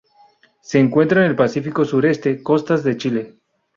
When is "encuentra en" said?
0.79-1.29